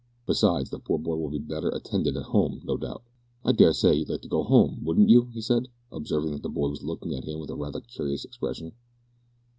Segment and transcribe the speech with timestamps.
[0.25, 3.03] Besides, the poor boy will be better attended to at 'ome, no doubt.
[3.45, 6.49] I dare say you'd like to go 'ome, wouldn't you?" he said, observing that the
[6.49, 8.71] boy was looking at him with a rather curious expression.